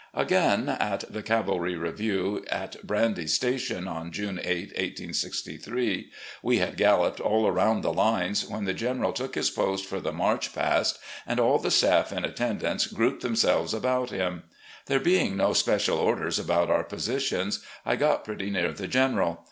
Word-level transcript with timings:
"Again— 0.15 0.65
^at 0.81 1.01
the 1.13 1.21
cavalry 1.21 1.75
review 1.75 2.43
at 2.49 2.83
Brandy 2.87 3.27
Station, 3.27 3.87
on 3.87 4.11
June 4.11 4.39
8, 4.43 4.69
1863— 4.69 6.09
^we 6.43 6.57
had 6.57 6.75
galloped 6.75 7.19
all 7.19 7.45
around 7.47 7.81
the 7.81 7.93
lines, 7.93 8.43
when 8.47 8.65
the 8.65 8.73
General 8.73 9.13
took 9.13 9.35
his 9.35 9.51
post 9.51 9.85
for 9.85 9.99
the 9.99 10.11
'march 10.11 10.55
past,' 10.55 10.97
and 11.27 11.39
all 11.39 11.59
the 11.59 11.69
staff 11.69 12.11
in 12.11 12.25
attendance 12.25 12.87
grouped 12.87 13.21
themselves 13.21 13.75
about 13.75 14.09
him. 14.09 14.41
There 14.87 14.99
being 14.99 15.37
no 15.37 15.53
special 15.53 15.99
orders 15.99 16.39
about 16.39 16.71
our 16.71 16.83
positions, 16.83 17.59
I 17.85 17.95
got 17.95 18.25
pretty 18.25 18.49
near 18.49 18.71
the 18.73 18.87
General. 18.87 19.39